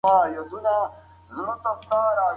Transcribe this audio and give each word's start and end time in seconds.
استقامت 0.03 1.87
ولرئ. 1.91 2.29